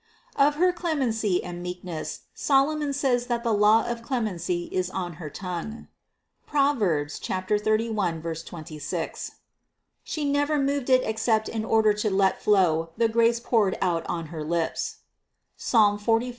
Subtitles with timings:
[0.35, 5.29] Of her clemency and meekness Solomon says that the law of clemency is on her
[5.29, 5.89] tongue
[6.47, 6.79] (Prov.
[7.19, 9.31] 31, 26).
[10.03, 14.25] She never moved it except in order to let flow the grace poured out on
[14.33, 15.01] her lips
[15.55, 16.29] (Psalm 44, 3).